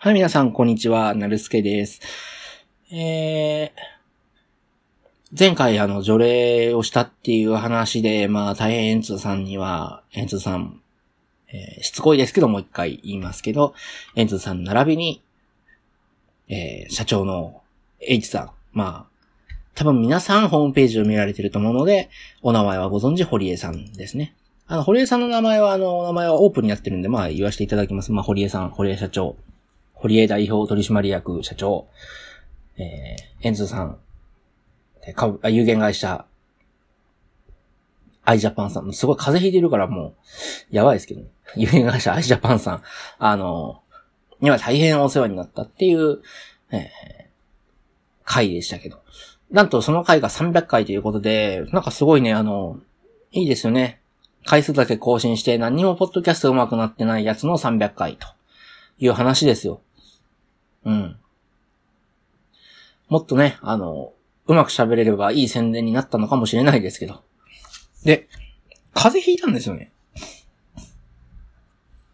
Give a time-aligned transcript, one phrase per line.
[0.00, 1.12] はい、皆さん、こんにちは。
[1.16, 2.00] なるすけです。
[2.92, 10.80] えー、前回、あの、除霊をしたっていう話で、まあ、大変エンツーさんには、エンツーさん、
[11.48, 13.74] えーしつこいですけど、もう一回言いますけど、
[14.14, 15.20] エンツーさん並びに、
[16.46, 17.62] えー社長の
[17.98, 22.08] H さん、まあ、多分皆さんホームページを見られてると思うので、
[22.42, 24.36] お名前はご存知、堀江さんですね。
[24.68, 28.12] あの、堀江さんの名前は、あの、お名前はオープンになってるんで、まあ、言わせていただきます。
[28.12, 29.34] まあ、堀江さん、堀江社長、
[30.00, 31.88] 堀江代表取締役社長、
[32.76, 33.98] えー、エンズさん、
[35.14, 36.24] 株あ有限会社、
[38.24, 40.14] アイジャパンさん、すごい風邪ひいてるからもう、
[40.70, 41.28] やばいですけどね。
[41.56, 42.82] 有限会社アイジャパンさん、
[43.18, 43.82] あの、
[44.40, 46.20] には大変お世話になったっていう、
[46.70, 46.88] えー、
[48.24, 49.02] 回でしたけど。
[49.50, 52.78] なんとその回が300回ということで、なんかすごいね、あの、
[53.32, 54.00] いいですよね。
[54.44, 58.28] 回数だけ更新して何にもポッドキャスト上手くなってないやつの300回と
[58.98, 59.80] いう話ですよ。
[60.88, 61.16] うん。
[63.08, 64.14] もっとね、あの、
[64.46, 67.22] うまく喋れればいい宣伝になったのかもしれないですけど。
[68.04, 68.26] で、
[68.94, 69.92] 風邪ひいたんですよね。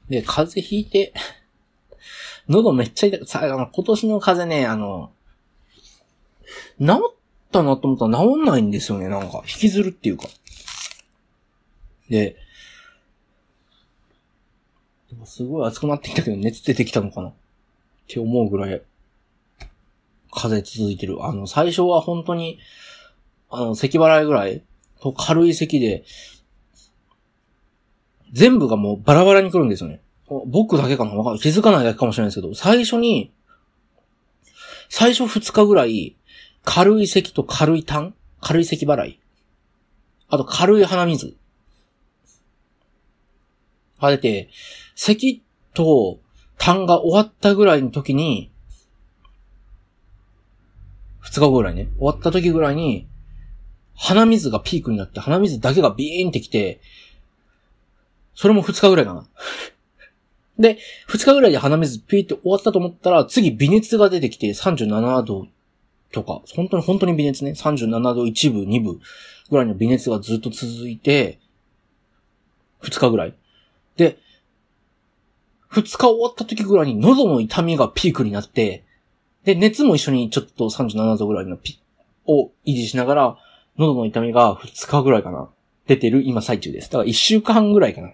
[0.09, 1.15] で、風邪ひいて、
[2.49, 3.27] 喉めっちゃ痛い。
[3.27, 5.13] さ、あの、今年の風邪ね、あの、
[6.81, 7.17] 治っ
[7.53, 9.43] たなと思ったら治んないんですよね、なんか。
[9.47, 10.27] 引きずるっていうか。
[12.11, 12.37] で、
[15.27, 17.33] すごい暑くなってきたけど熱出てきたのかな
[18.05, 18.83] って思うぐらい、
[20.31, 21.25] 風続いてる。
[21.25, 22.59] あの、最初は本当に、
[23.51, 24.63] あの、咳払いぐらい
[25.13, 26.05] 軽い咳で、
[28.33, 30.01] 全部がもうバラバラに来るんですよね。
[30.47, 31.41] 僕だけかなわかんない。
[31.41, 33.33] 気づかないだけかもしれないですけど、最初に、
[34.89, 36.17] 最初2日ぐらい、
[36.65, 39.21] 軽い咳と軽い痰軽い咳払い。
[40.29, 41.37] あと軽い鼻水。
[44.01, 44.49] が出て、
[44.95, 45.43] 咳
[45.75, 46.19] と
[46.59, 48.51] 痰が終わったぐらいの時に、
[51.23, 53.07] 2日後ぐらいね、終わった時ぐらいに、
[53.97, 56.81] 鼻水がピークになって、鼻水だけがビーンってきて、
[58.35, 59.27] それも2日ぐらいかな。
[60.59, 60.79] で、
[61.09, 65.49] 2日ぐらいで鼻水ピーって終わったと思ったら、次微熱が出てきて37度
[66.13, 69.01] とか、本当に本当に微熱ね、37度1分、2分
[69.51, 71.39] ぐらいの微熱がずっと続いて、
[72.83, 73.35] 2日ぐらい。
[75.75, 78.85] で、2日終わった時ぐらいに喉の痛みがピークになって、
[79.45, 81.81] で、熱も一緒にちょっと37度ぐらいのピ
[82.27, 83.39] を維持しながら、
[83.77, 85.51] 喉の痛みが2日ぐらいかな。
[85.87, 86.89] 出てる今最中です。
[86.91, 88.09] だから1週間ぐらいかな。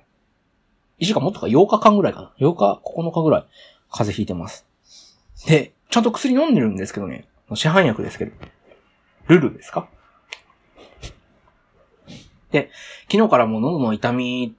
[0.99, 2.33] 1週間もっとか8日間ぐらいかな。
[2.39, 3.47] 8日、9日ぐらい
[3.91, 4.67] 風邪ひいてます。
[5.47, 7.29] で、ちゃんと薬飲んでるんですけどね。
[7.55, 8.33] 市販薬ですけど。
[9.29, 9.89] ルルですか？
[12.51, 12.71] で、
[13.11, 14.57] 昨日からもう喉の痛み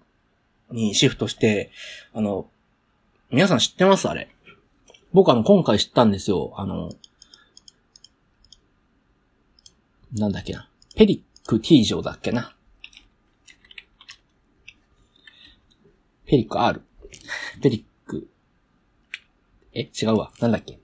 [0.72, 1.72] にシフトして、
[2.14, 2.48] あの、
[3.32, 4.10] 皆さん知ってます？
[4.10, 4.30] あれ。
[5.14, 6.54] 僕あの、今回知ったんですよ。
[6.58, 6.90] あの、
[10.14, 10.70] なんだっけな。
[10.96, 12.54] ペリック T 錠だっけな。
[16.26, 16.82] ペリック R。
[17.62, 18.30] ペリック。
[19.74, 19.90] え？
[20.02, 20.32] 違うわ。
[20.42, 20.80] なんだっけ？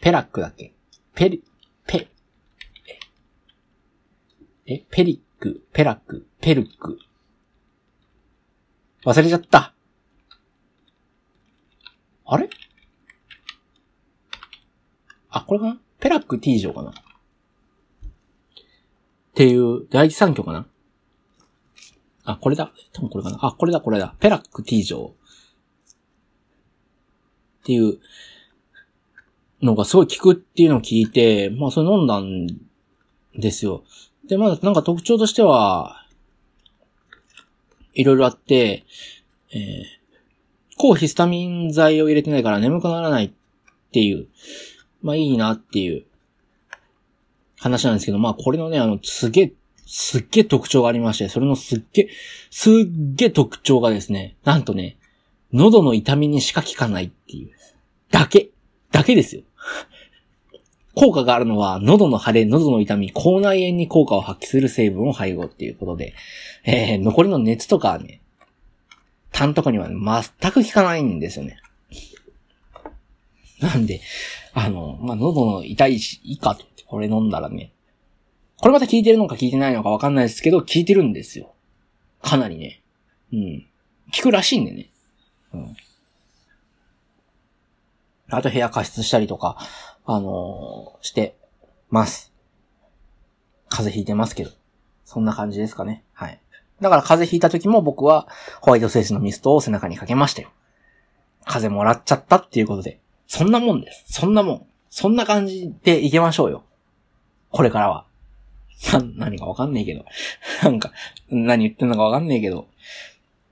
[0.00, 0.74] ペラックだっけ？
[1.14, 1.44] ペリ、
[1.86, 2.08] ペ、
[4.66, 6.98] え、ペリック、ペラック、ペルック。
[9.04, 9.74] 忘れちゃった。
[12.32, 12.48] あれ？
[15.28, 15.78] あ、これかな？
[16.00, 16.90] ペラック T 錠かな？
[16.90, 16.94] っ
[19.34, 20.66] ていう、第一三挙かな？
[22.24, 22.72] あ、これだ。
[22.94, 23.38] 多分これかな？
[23.42, 24.14] あ、これだ、これだ。
[24.18, 25.14] ペラック T 錠。
[27.60, 27.98] っていう
[29.60, 32.46] のがすごい効くっていうのを聞いて、まあそれ飲んだん
[33.38, 33.84] ですよ。
[34.26, 36.06] で、まだなんか特徴としては、
[37.92, 38.84] いろいろあって、
[39.52, 40.01] えー、
[40.82, 43.30] 抗ヒスタミン剤を入れてないから眠くならないっ
[43.92, 44.26] ていう、
[45.00, 46.02] まあいいなっていう
[47.60, 49.52] 話なんですけど、まあこれのね、あの、すげえ、
[49.86, 52.08] すっげえ特徴がありまして、それのすっげえ、
[52.50, 52.74] すっ
[53.14, 54.96] げえ特徴がですね、なんとね、
[55.52, 57.50] 喉の痛みにしか効かないっていう。
[58.10, 58.48] だけ。
[58.90, 59.42] だけですよ。
[60.96, 66.14] 効果があるのは、喉の腫れ、喉の痛み、口内炎に効果を発揮する成分を配合っていうことで、
[66.64, 68.21] えー、残りの熱とかはね、
[69.32, 71.58] 痰とかには全く効かないんですよね。
[73.60, 74.00] なんで、
[74.52, 76.64] あの、まあ、喉の痛いし、いいかと。
[76.86, 77.72] これ飲んだらね。
[78.58, 81.54] これまた効いてるのか効いてないのかわかんないですけど、効いてるんですよ。
[82.20, 82.82] かなりね。
[83.32, 83.66] うん。
[84.14, 84.90] 効くらしいんでね。
[85.54, 85.76] うん。
[88.28, 89.56] あと部屋加湿したりとか、
[90.04, 91.36] あのーして
[91.88, 92.32] ます。
[93.68, 94.50] 風邪ひいてますけど。
[95.04, 96.04] そんな感じですかね。
[96.12, 96.40] はい。
[96.82, 98.28] だから風邪ひいた時も僕は
[98.60, 100.50] ホワイトセースのミストを背中にかけましたよ。
[101.44, 103.00] 風邪もらっちゃったっていうことで。
[103.26, 104.04] そんなもんです。
[104.08, 104.66] そんなもん。
[104.90, 106.64] そんな感じでいけましょうよ。
[107.50, 108.04] これからは。
[108.92, 110.04] な、何かわかんねえけど。
[110.62, 110.92] なんか、
[111.30, 112.66] 何言ってんのかわかんねえけど。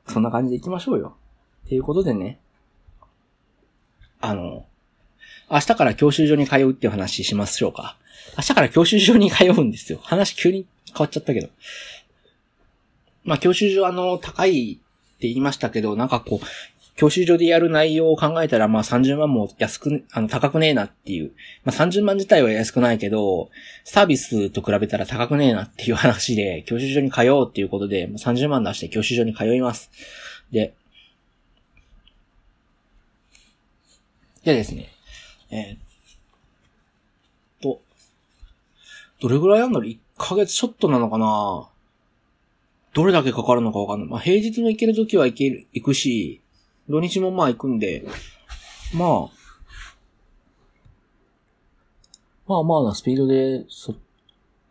[0.09, 1.17] そんな感じでいきましょうよ。
[1.67, 2.39] っていうことでね。
[4.21, 4.67] あの、
[5.51, 7.97] 明日から教習所に通うっていう話しましょうか。
[8.37, 9.99] 明日から教習所に通うんですよ。
[10.03, 11.49] 話急に変わっちゃったけど。
[13.25, 16.47] まあ、教習所あの、高いって言いましたけど、なんかこう、
[16.97, 21.33] 教習所でやる内容を考えたら、まあ30万も安く、あの、高くねえなっていう。
[21.65, 23.49] まあ30万自体は安くないけど、
[23.85, 29.91] サービスと比べたら高くねえなっていう話で、教習所に通うっていうことで、30万出して教習所に通います。
[30.53, 30.75] で、
[34.45, 34.89] でですね、
[35.51, 35.79] えー、っ
[37.63, 37.81] と、
[39.21, 41.69] どれぐらいあんの ?1 ヶ月ちょっとなのかな？
[42.93, 44.09] どれだけかかるのかわかんない。
[44.09, 46.41] まあ、平日も行けるときは行ける、行くし、
[46.89, 48.05] 土日もまあ行くんで、
[48.95, 49.41] まあ、
[52.49, 53.95] まあまあなスピードで、そ、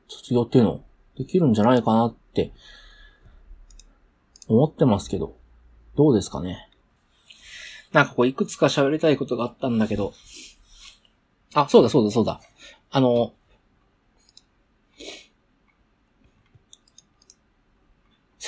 [0.10, 0.84] 卒業っていうの、
[1.18, 2.52] できるんじゃないかなって、
[4.50, 5.38] 思ってますけど、
[5.96, 6.70] どうですかね？
[7.94, 10.14] なんかこう、いくつか喋りたいことがあったんだけど、
[11.54, 12.42] あ、そうだそうだそうだ。
[12.92, 13.34] あの、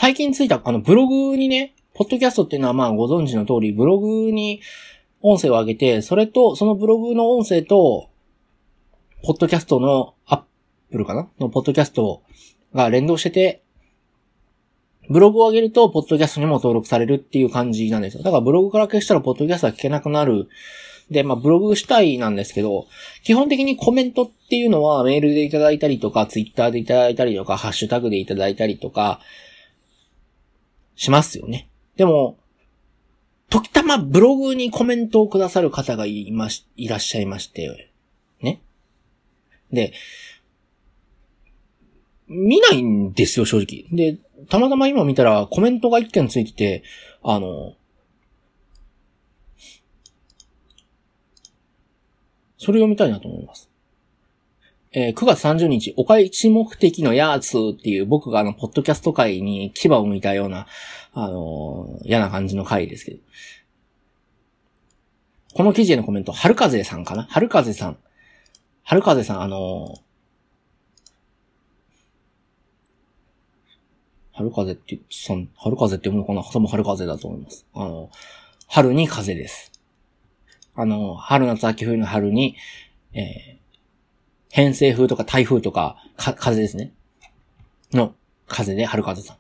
[0.01, 4.59] 最近ついた、あの、ブログにね、ポッドキャストっていうのはまあご存知の通り、ブログに
[5.21, 8.09] 音声を上げて、それと、そのブログの音声と、
[9.23, 10.41] ポッドキャストのアッ
[10.91, 11.29] プルかな？
[11.39, 12.23] のポッドキャスト
[12.73, 13.61] が連動してて、
[15.07, 18.23] ブログを上げると、ポッドキャストにも登録されるっていう感じなんですよ。
[18.23, 20.49] だからブログから消したら、ポッドキャストは聞けなくなる。
[21.11, 22.87] で、まあ、ブログしたいなんですけど、
[23.23, 29.19] 基本的にコメントっていうのはメールでいただいたりとか、ツイッターでいただいたりとか、ハッシュタグでいただいたりとか、
[31.01, 31.67] しますよね。
[31.95, 32.37] でも、
[33.49, 37.91] 時たまブログにコメントをくださる方がいまし、いらっしゃいまして、
[38.39, 38.61] ね。
[39.73, 39.93] で、
[42.27, 43.85] 見ないんですよ、正直。
[43.91, 46.83] で、たまたま今見たらコメントが一件ついてて、
[47.23, 47.73] あの、
[52.59, 53.70] それを見たいなと思います。
[54.93, 60.67] えー、9月30日、お返し目的のやつっていう僕があの、ポッドキャスト界に牙を向いたような、
[61.13, 63.19] あのー、嫌な感じの回ですけど。
[65.53, 67.23] この記事へのコメント、春風さんかな？
[67.23, 67.97] 春風さん。
[68.83, 69.99] 春風さん、あのー、
[74.33, 76.43] 春風って、さん、春風って読むのかな？
[76.43, 77.65] 多分春風だと思います。
[77.73, 78.09] あの、
[78.67, 79.71] 春に風です。
[80.75, 82.57] あの、春夏秋冬の春に、
[83.13, 83.60] えー、
[84.51, 86.91] 偏西風とか台風とか、か、風ですね。
[87.93, 88.13] の、
[88.47, 89.37] 風で、春風さん。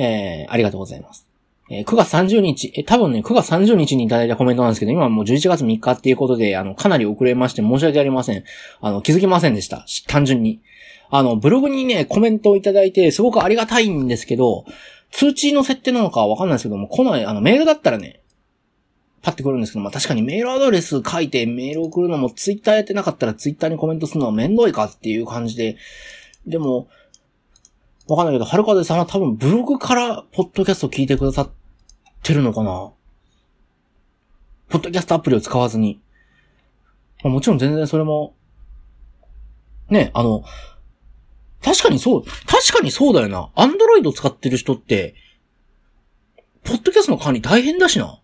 [0.00, 1.26] えー、ありがとうございます。
[1.70, 8.44] えー、9月30日、え、多分ね、9月30日にいただいたコメントなんですけど、今もう11月3日っていうことで、あの、かなり遅れまして申し訳ありません。
[8.80, 9.86] あの、気づきませんでした。
[10.08, 10.60] 単純に。
[11.10, 14.64] あの、ブログにね、コメントをいただいて、すごくありがたいんですけど、
[15.12, 18.20] 通知の設定なのかわかんないですけども、来ない、あの、メールだったらね、
[19.22, 25.76] パッてくるんですけど、まあ確かにメールアドレス書いてメール送るのもツイッターやってなかったらツイッターにコメントするのはめんどいかっていう感じで、
[26.46, 26.88] でも、
[28.08, 31.50] わかんないけど、はるかぜさんは多分ブログからポッドキャスト聞いてくださっ
[32.22, 32.92] てるのかな
[34.68, 36.00] ポッドキャストアプリを使わずに。
[37.22, 38.34] まあ、もちろん全然それも、
[39.90, 40.44] ね、あの、
[41.62, 43.50] 確かにそう、確かにそうだよな。
[43.54, 45.14] アンドロイド使ってる人って、
[46.64, 48.19] ポッドキャストの管理大変だしな。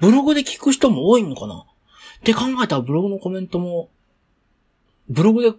[0.00, 1.64] ブログで聞く人も多いのかな？
[2.20, 3.90] って考えたらブログのコメントも、
[5.08, 5.52] ブログで、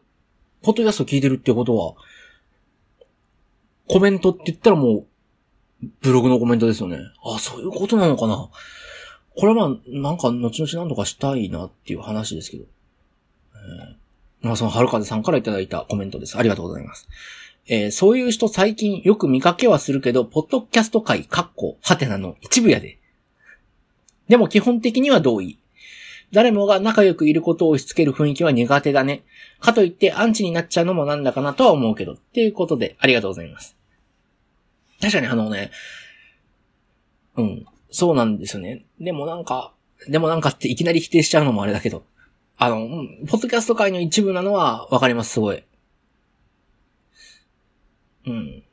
[0.61, 1.93] ポッドキャスト聞いてるってことは、
[3.87, 5.05] コメントって言ったらも
[5.83, 6.97] う、ブログのコメントですよね。
[7.23, 8.49] あ、そういうことなのかな？
[9.37, 12.63] これはまあ、なんか、後々何とかしたいなっていう話ですけど。
[13.53, 16.37] えー、まあ、その、はるかぜさんからいただいたコメントです。
[16.37, 17.07] ありがとうございます。
[17.67, 22.97] えー、そういう人最近よく見かけはするけど、ポッドキャスト界、カッコ、ハテナの一部やで。
[24.27, 25.59] でも基本的には同意。
[26.31, 29.23] 誰もが仲良くいることを押し付ける雰囲気は苦手だね。
[29.59, 32.13] かといってアンチになっちゃうのもなんだかなとは思うけど。
[32.13, 33.75] っていうことで、ありがとうございます。
[34.99, 35.71] 確かにあのね、
[37.37, 38.85] うん、そうなんですよね。
[38.99, 39.73] でもなんか、
[40.07, 42.03] でもなんかっていきなり否定しちゃうのもあれだけど。
[42.57, 42.87] あの、
[43.27, 45.63] ポッドキャスト界の一部なのはわかります、すごい。
[48.25, 48.63] うん。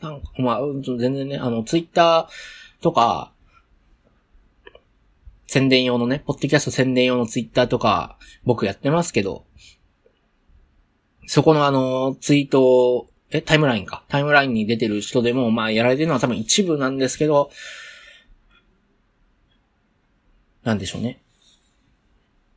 [0.00, 3.32] なんか、まあ、全然ね、あの、ツイッターとか、
[5.48, 9.46] 宣伝用のね、ポッドキャスト宣伝用のツイッターとか、僕やってますけど、
[11.26, 14.04] そこのあの、ツイートえ、タイムラインか？
[14.08, 17.50] タイムラインに出てる人でも、まあ、やられてるのは多分一部なんですけど、
[20.64, 21.20] なんでしょうね。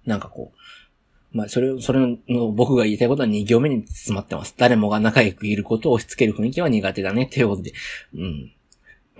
[0.05, 0.53] なんかこ
[1.33, 4.53] う、まあ、それ、それの僕が言いたいことは2行目に詰まってます。
[4.57, 7.73] 誰もが仲良くいることを押し付ける雰囲気は苦手だね、っていうことで。
[8.15, 8.53] うん。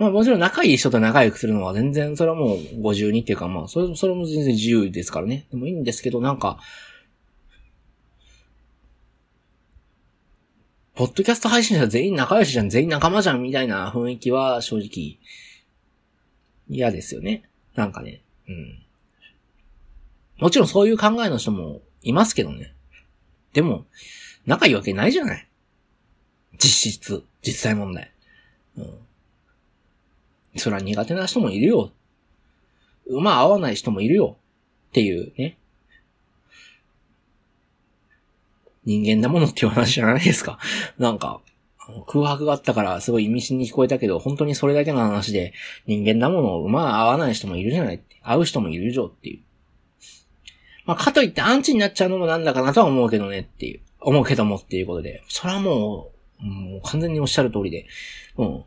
[0.02, 5.46] まあもちろん仲いい人と仲良くするのは全然、それはもう52っていうかまあ、それ、それも全然自由ですからね。
[5.52, 6.58] でもいいんですけど、なんか、
[10.96, 15.18] ポッドキャスト配信者全員仲良しじゃん、全員仲間じゃん、みたいな雰囲気は正直、
[16.68, 17.44] 嫌ですよね。
[17.76, 18.22] なんかね。
[18.48, 18.82] うん。
[20.38, 22.74] もちろんそういう考えの人もいますけどね。
[23.52, 23.86] でも、
[24.46, 25.48] 仲いいわけないじゃない。
[26.58, 28.10] 実質、実際問題。
[28.76, 28.98] うん。
[30.56, 31.90] それは苦手な人もいるよ。
[33.06, 34.36] 馬合わない人もいるよ。
[34.90, 35.56] っていうね。
[38.84, 40.58] 人間なものっていう話じゃないですか。
[40.98, 41.40] なんか、
[42.06, 45.52] 空白があったからすごい意味深に聞こえたけど、本当にそれだけの話で、
[45.86, 48.20] 人間なものを馬合わない人もいるじゃないって。
[48.22, 49.40] 会う人もいるじゃっていう。
[50.84, 53.80] まあ、かといってアンチになっちゃうのもなんだかなとは思うけどねっていう。
[54.00, 55.22] 思うけどもっていうことで。
[55.28, 57.86] それはもう、もう完全におっしゃる通りで。
[58.36, 58.64] うん。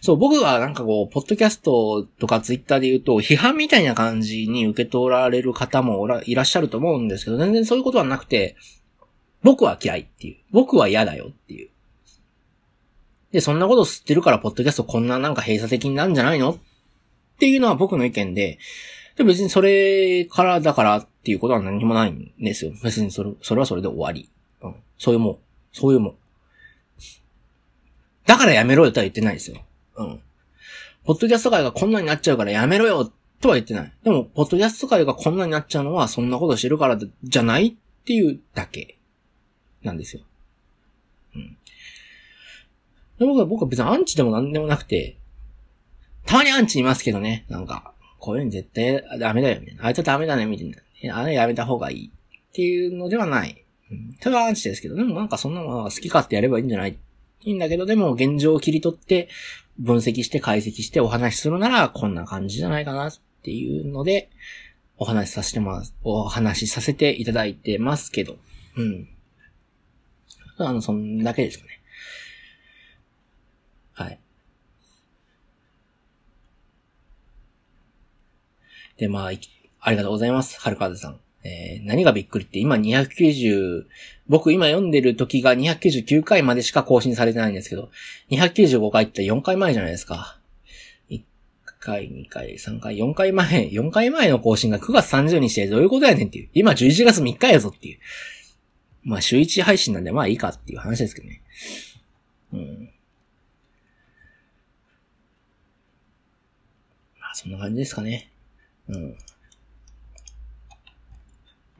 [0.00, 8.56] そう、僕はなんかこう、ポッドキャストとかツイッターで言うと、批判みたいな感じに受け取られる方もいらっしゃると思うんですけど、全然そういうことはなくて、
[9.42, 10.36] 僕は嫌いっていう。
[10.50, 11.70] 僕は嫌だよっていう。
[13.32, 16.56] で、そんなこと知ってるから、ポッドキャストこんななんか閉鎖的になるんじゃないのっ
[17.38, 18.58] ていうのは僕の意見で、
[19.16, 22.72] で別にそれからだからっていうことは何もないんですよ。
[22.82, 24.30] 別にそれ、それはそれで終わり。
[24.62, 24.74] うん。
[24.96, 25.38] そういうもん。
[25.72, 26.14] そういうもん。
[28.26, 29.58] だからやめろよとは言ってないですよ。
[29.98, 30.20] うん。
[31.04, 33.92] ポッドキャスト界がこんなになっちゃうからやめろよとは言ってない。
[34.02, 37.74] でも、ポッドキャスト界がこんなになっちゃうのはそんなことしてるからじゃないっ
[38.04, 38.98] ていうだけ
[39.82, 40.22] なんですよ。
[41.34, 41.56] うん。
[43.18, 45.16] で僕は、僕は別にアンチでもなんでもなくて、
[46.26, 49.86] たまにアンチいますけどね、なんか、こういうの絶対ダメだよ、みたいな。
[49.86, 51.18] あいつはダメだね、みたいな。
[51.18, 52.10] あれやめた方がいい。
[52.10, 53.64] っていうのではない。
[53.90, 54.16] うん。
[54.20, 56.98] それはアンチですけど、でもなんかそんなのは好き勝手やればいいんじゃない
[57.42, 59.28] いいんだけど、でも現状を切り取って、
[59.78, 64.30] 分析して解析してお話しするなら、こんな感じじゃないかなっていうので、
[64.96, 68.36] お話しさせてます、お話しさせていただいてますけど、
[68.76, 69.08] うん。
[70.58, 71.80] あの、そんだけですかね。
[73.92, 74.20] はい。
[78.96, 79.32] で、まあ、
[79.80, 80.60] ありがとうございます。
[80.60, 81.20] はるかずさん。
[81.44, 83.86] えー、何がびっくりって今290、
[84.28, 87.90] 僕今読んでる時が299回までしか更新されてないんですけど、
[88.30, 90.38] 295回って4回前じゃないですか。
[91.10, 91.22] 1
[91.80, 96.48] 回、2回、3回、4回前、 4回前の更新が9月30日でどういうことやねんっていう。
[96.54, 97.98] 今11月3日やぞっていう。
[99.04, 101.40] まあ週1配信なんでまあいいかっていう話ですけどね。
[102.52, 102.90] うん。
[107.20, 108.30] まあそんな感じですかね。
[108.88, 109.16] うん。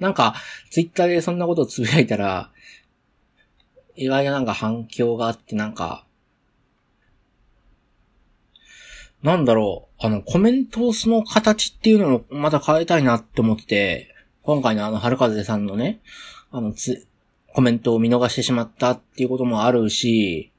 [0.01, 0.35] なんか、
[0.71, 2.51] ツイッターでそんなことをつぶやいたら、
[3.97, 6.05] 意外ななんか反響があってなんか、
[9.23, 16.01] なんだろう、あの、コメントをその形っていうのをまた変えたいなって思って、今回のあの、春風さんのね、
[16.53, 17.07] あの、つ、
[17.53, 20.53] コメントを見逃してしまったっていうこともあるし、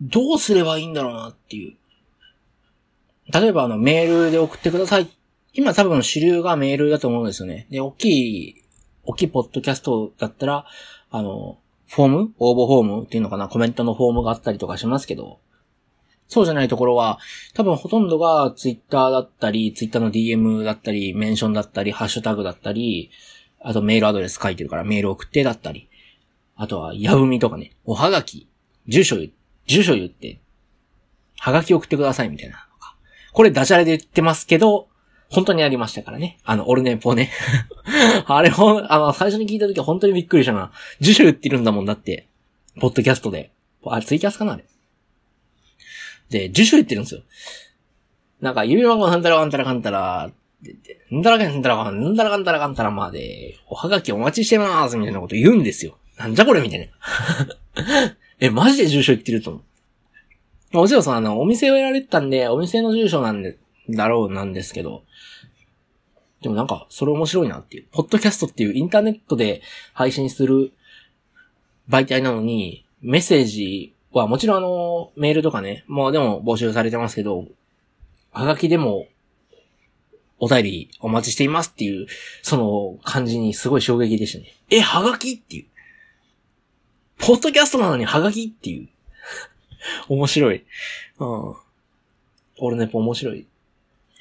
[0.00, 1.76] どうすればいいんだろうなっていう。
[3.32, 5.06] 例えばあの、メールで送ってくださいっ
[5.56, 7.66] 今多分主流がメールだと思うんですよね。
[7.70, 8.62] で、大きい、
[9.04, 10.66] 大きいポッドキャストだったら、
[11.10, 11.58] あの、
[11.88, 15.38] フォーム応募フォームっていうのかなコメントのフォームがあったりとかしますけど、
[16.28, 17.18] そうじゃないところは、
[17.54, 23.10] 多分ほとんどがツイッターだったり、ツイッターの DM だったり、メンションだったり、ハッシュタグだったり、
[23.60, 25.88] あとメールアドレス書いてるからメール送ってだったり、
[26.54, 28.46] あとは、ヤブミとかね、おはがき、
[28.88, 29.30] 住所言、
[29.66, 30.40] 住所言って、
[31.38, 32.66] はがき送ってくださいみたいな。
[33.32, 34.88] これダジャレで言ってますけど、
[35.30, 36.38] 本当にありましたからね。
[36.44, 37.30] あの、オルネポね。
[38.26, 40.72] あれほん、あの、最初に聞いた時は本当にびっくりしたな。
[41.00, 42.26] 住所言ってるんだもんだって。
[42.80, 43.50] ポッドキャストで。
[43.84, 44.64] あれ、ツイキャスかなあれ。
[46.30, 47.22] で、住所言ってるんですよ。
[48.40, 50.30] なんか、指輪がなんたらかんたらかんたら、
[51.10, 55.96] なんたらかんたらかん、んたらかんたらかんたらまで、おはがきお待ちしてます、みたいなこと言うんですよ。
[56.16, 56.86] なんじゃこれみたいな。
[58.40, 59.60] え、マジで住所言ってると思
[60.72, 60.76] う。
[60.76, 63.56] もちろんその、あの、お店をやられてたんで、お店の住所なんで、
[63.90, 65.04] だろうなんですけど、
[66.42, 67.86] でもなんか、それ面白いなっていう。
[67.92, 69.62] ポッドキャストっていうインターネットで
[69.94, 70.72] 配信する
[71.88, 77.46] 媒体なのに、メッセージはもちろんあの、メールとかね、もうでも募集されてますけど、
[78.32, 79.08] はがきでも、
[80.38, 82.06] お便りお待ちしていますっていう、
[82.42, 84.54] その感じにすごい衝撃でしたね。
[84.68, 85.66] え、はがきっていう？
[87.18, 88.88] ポッドキャストなのにはがきっていう。
[90.10, 90.64] 面白い。
[91.18, 91.54] うん。
[92.58, 93.46] オルネポ面白い。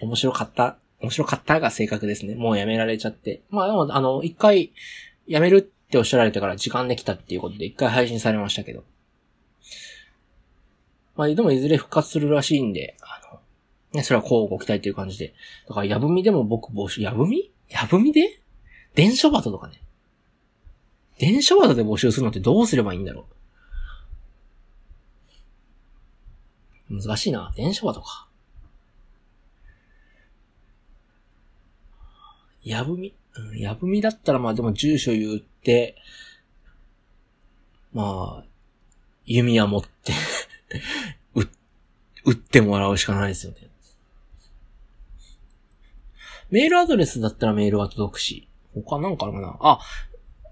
[0.06, 0.78] 面白かった。
[1.02, 2.36] 面白かったが正確ですね。
[2.36, 3.42] もうやめられちゃって。
[3.50, 4.72] まあでも、あの、一回、
[5.28, 8.84] やめるっておっしゃられてから時間できたっていうことで一回配信されましたけど。
[11.16, 13.40] まあ、でもいずれ復活するらしいんで、あの、
[13.94, 15.34] ね、それはこうご期待っていう感じで。
[15.68, 17.52] だから、やぶみでも僕募集、やぶみ？
[17.70, 18.40] やぶみで？
[18.94, 19.82] 電書バトとかね。
[21.18, 23.26] 電書バトで募集するのってどうすればいいんだろ
[26.90, 27.54] う難しいな。
[27.56, 28.25] 電書バトか。
[32.66, 35.96] やぶみ、うん、やぶみだったらまあでも住所言って、
[37.94, 38.46] まあ、
[39.26, 40.12] 弓矢持って
[41.36, 41.42] う、
[42.26, 43.70] 撃ってもらうしかないですよね。
[46.50, 49.58] メールアドレスだったらメールは届くし、他なんかあるかな？
[49.62, 49.80] あ、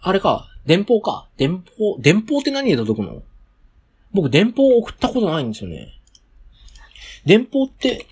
[0.01, 1.27] あれか、電報か。
[1.37, 3.23] 電報、電報って何で届くの？
[4.11, 5.99] 僕電報送ったことないんですよね。
[7.25, 8.05] 電報って、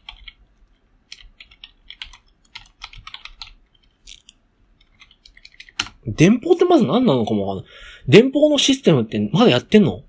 [6.05, 7.73] 電報ってまず何なのかもわかんない。
[8.07, 10.03] 電報のシステムってまだやってんの？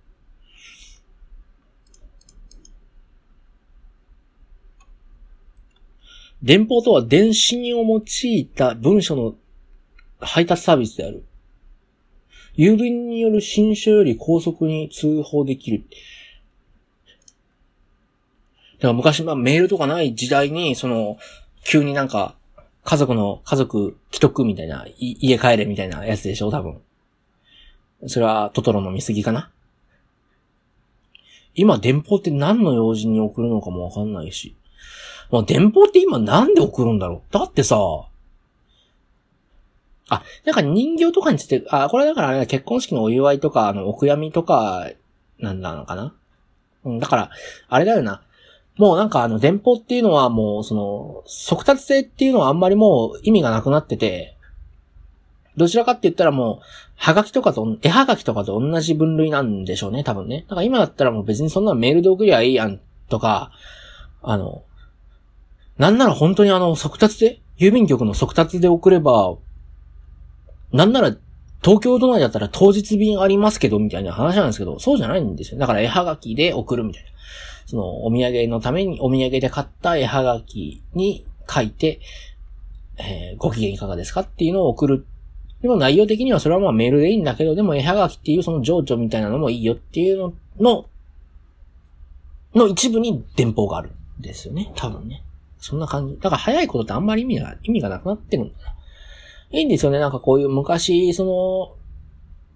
[6.42, 9.34] 電報とは電信を用いた文書の
[10.18, 11.24] 配達サービスである。
[12.56, 15.84] 郵便による新書より高速に通報できる。
[18.76, 21.16] だから昔、まあメールとかない時代に、その、
[21.64, 22.34] 急になんか、
[22.84, 26.80] 家族の、家族既得みたいな、家帰れみたいなやつでしょ、多分。
[28.06, 29.50] それはトトロの見過ぎかな？
[31.54, 34.56] 今、電報って何の用心に送るのかもわかんないし。
[35.30, 37.32] まあ、電報って今なんで送るんだろう？
[37.32, 37.76] だってさ、
[40.08, 44.90] あ、なんか人形とかについて、あ、これだからね、結婚式のお祝いとか、あの、お悔やみとか、
[45.38, 46.14] なんなのかな？
[46.84, 47.30] うん、だから、
[47.68, 48.22] あれだよな。
[48.76, 54.36] もうなんかあの、電報っていうのはもう、その、速達性っていうのはあんまりもう意味がなくなってて、
[55.56, 56.64] どちらかって言ったらもう、
[56.96, 60.46] はがきとかと、絵はがきとかと同じ分類なんでしょうね、多分ね。
[60.48, 63.52] だから今だったらもう別にそんなメールで送りゃいいやん、とか、
[64.22, 64.62] あの、
[65.78, 69.36] なんなら本当にあの、速達で、郵便局の速達で送れば、
[70.72, 71.14] なんなら、
[71.62, 75.60] 東京都内だったら当日便ありますけど、みたいな話なんですけど、そうじゃないんですよ。
[75.60, 77.11] だから絵はがきで送るみたいな。
[77.72, 82.00] その、お土産のために、お土産で買った絵はがきに書いて、
[82.98, 85.06] えー、ご機嫌いかがですかっていうのを送る。
[85.62, 90.86] でも内容的にはそれはまあメールでいいんだけど、でも絵はがきっていうその情緒みたいなのもいいよっていうのの、
[92.54, 94.70] の一部に電報があるんですよね。
[94.76, 95.22] 多分ね。
[95.58, 96.16] そんな感じ。
[96.16, 98.74] だから早いことってあんまり意味が、意味がなくなってるんだな。
[99.58, 99.98] いいんですよね。
[99.98, 101.76] なんかこういう昔、その、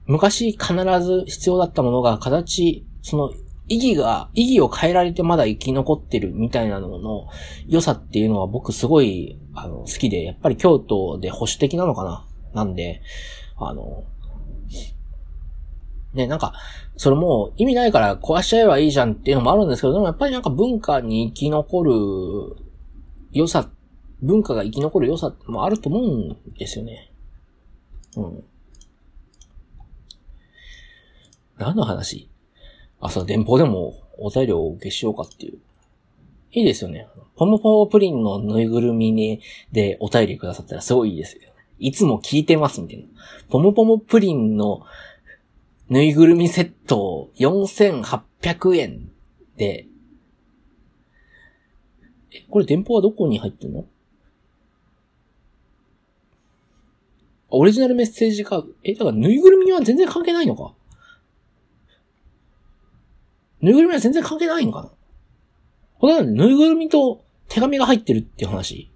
[0.04, 3.32] 昔必ず必要だったものが形、その
[3.68, 7.28] 意義が、意義を変えられてまだ生き残ってるみたいなのの
[7.66, 12.26] 良さっていうのは僕すごい、あの、好きで、やっぱり京都で保守的なのかな？
[12.54, 13.02] なんで、
[13.56, 14.04] あの、
[16.14, 16.54] ね、なんか、
[16.96, 21.92] それも意味ないから壊しちゃえばいいじゃんっていうのもあるんですけど、でもやっぱりなんか文化に生き残る
[23.32, 23.68] 良さ、
[24.22, 27.12] 文化が生き残る良さもあると思うんですよね。
[28.16, 28.44] うん。
[31.58, 32.30] 何の話？
[33.00, 35.58] あ、そう、電報でもお便りをお受けしようかっていう。
[36.52, 37.06] いいですよね。
[37.36, 39.40] ポムポムプリンのぬいぐるみに、
[39.72, 41.42] でお便りくださったらすごいいいですよ。
[41.78, 43.04] いつも聞いてますみたいな。
[43.50, 44.82] ポムポムプリンの
[45.90, 49.10] ぬいぐるみセット4800円
[49.56, 49.86] で、
[52.32, 53.84] え、これ電報はどこに入ってんの？
[57.50, 58.68] オリジナルメッセージカード。
[58.82, 60.72] え、だからぬいぐるみは全然関係ないのか？
[63.60, 64.90] ぬいぐるみは全然関係ないんかな？
[65.98, 68.90] これはぬいぐるみと手紙が入ってるっていう話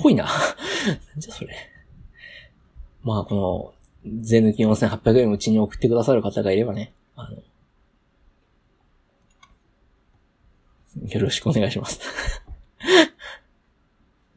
[0.00, 0.24] ぽいな。
[0.26, 1.54] なんじゃそれ。
[3.02, 3.74] まあ、こ
[4.04, 7.36] の、税抜き4800円うちに送ってくださる方がいればね、あの、
[11.08, 12.00] よろしくお願いします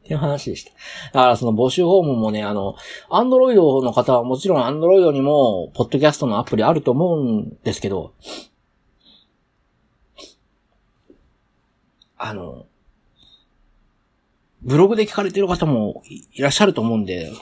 [0.04, 0.70] っていう話でした。
[1.14, 2.76] だからその募集フォームもね、あの、
[3.08, 8.12] アンドロイドの方はもちろんアンドロイドにも、ポッドキャストのアプリあると思うんですけど、
[12.18, 12.66] あの、
[14.60, 16.02] ブログで聞かれてる方も
[16.34, 17.32] いらっしゃると思うんで、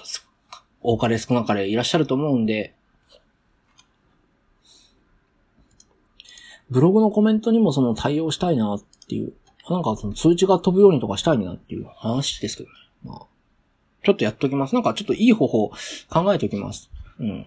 [0.83, 2.75] 多かれ少なかれいらっしゃると思うんで、
[6.70, 9.35] ブログのコメントにもその対応したいなっていう
[9.70, 12.75] なんかその通知が飛ぶようにとかしたいなっていう話ですけどね。
[13.05, 13.18] まあ、
[14.05, 14.75] ちょっとやっときます。
[14.75, 15.72] なんかちょっといい方法
[16.11, 16.90] 考えておきます。
[17.20, 17.46] うん。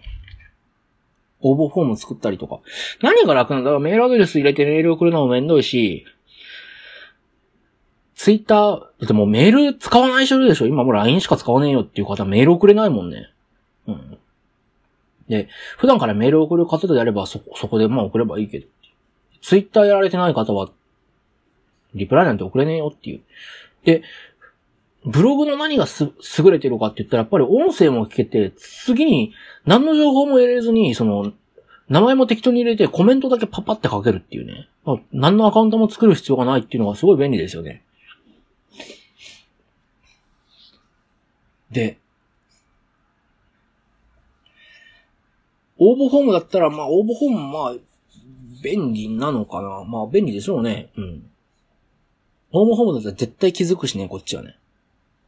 [1.40, 2.60] 応募フォーム作ったりとか。
[3.02, 6.06] 何が楽なんだろうメールアドレス入れてメール送るのもめんどいし、
[8.14, 13.30] ツイッター、だってもうメール使わない人いるでしょ今もう LINE しか使わねえよっていう方メール送れないもんね。
[13.86, 14.18] うん。
[15.28, 18.66] で、普段からメール送る方であればそ、そこでまあ送ればいいけど。
[19.42, 20.70] ツイッターやられてない方は、
[21.96, 23.20] リプライなんて送れねえよっていう。
[23.84, 24.02] で、
[25.04, 29.32] ブログの何がす、優れてるかって言ったら、やっぱり音声も聞けて、次に
[29.64, 31.32] 何の情報も入れずに、その、
[31.88, 34.68] 名前も適当に入れてコメントだけパパって書けるっていうね。
[35.12, 37.82] 何のアカウントも作る必要がないっていうのがすごい便利ですよね。
[41.70, 41.98] で、
[45.78, 47.74] 応募フォームだったら、まあ応募フォームまあ、
[48.62, 49.84] 便利なのかな。
[49.84, 50.90] まあ便利でしょうね。
[50.96, 51.30] うん。
[52.52, 54.56] 応募フォームだったら絶対気づくしね、こっちはね。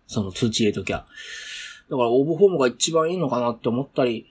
[0.07, 1.07] その通知入れときゃ。
[1.91, 4.27] だから応募フォームが一番いいのかなって思ったり、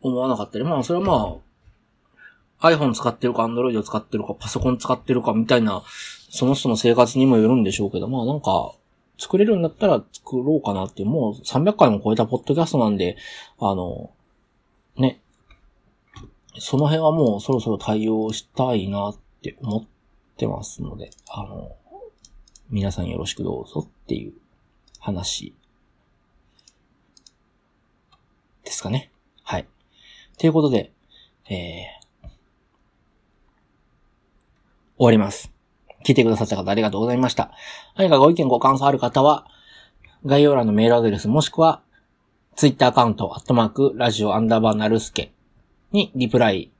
[0.00, 0.64] 思わなかったり。
[0.64, 1.36] まあそれはま
[2.60, 5.82] あ、iPhone 使ってるか Android 使ってるかパソコン使ってるかみたいな、
[6.30, 8.74] その人の生活にもよるんでしょうけど、まあなんか、
[9.18, 13.16] 作れるんだったら作ろうかなって、もう300回も超えたポッドキャストなんで、
[13.58, 14.10] あの、
[14.96, 15.20] ね。
[16.58, 19.99] その辺はもうそろそろ対応したいなって思って
[20.40, 21.76] てますので、あの、
[22.70, 24.32] 皆さんよろしくどうぞっていう
[24.98, 25.54] 話
[28.64, 29.12] ですかね。
[29.42, 29.68] はい。
[30.38, 30.92] ということで、
[31.48, 32.28] えー、
[34.96, 35.52] 終わります。
[36.06, 37.52] 聞いてくださった方ありがとうございました。
[37.96, 39.46] 何かご意見ご感想ある方は、
[40.24, 41.82] 概要欄のメールアドレスもしくは、
[42.56, 45.32] ツイッターアカウント、アットマーク、ラジオアンダーバーナルスケ
[45.92, 46.70] にリプライ、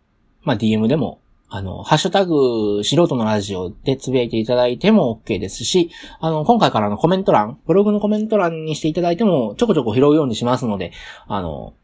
[0.42, 1.20] まあ、DM でも、
[1.52, 10.92] あの、ハッシュタグ、素人のラジオでつぶやいていただいても OK ですし、あの、今回からのコメント欄、ブログのコメント欄にしていただいても、ちょこちょこ拾うようにしますので、
[11.26, 11.74] あの、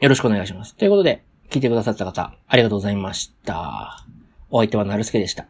[0.00, 0.74] よろしくお願いします。
[0.74, 4.04] ということで、聞いてくださった方、ありがとうございました。
[4.50, 5.46] お相手はなるすけでした。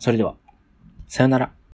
[0.00, 0.34] それでは、
[1.06, 1.54] さよなら。